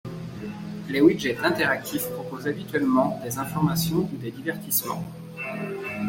[0.89, 5.05] Les widgets interactifs proposent habituellement des informations ou des divertissements.